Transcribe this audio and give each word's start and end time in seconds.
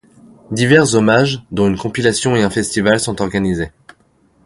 Divers 0.49 0.95
hommages, 0.95 1.43
dont 1.51 1.67
une 1.67 1.77
compilation 1.77 2.35
et 2.35 2.41
un 2.41 2.49
festival 2.49 2.99
sont 2.99 3.21
organisés. 3.21 3.69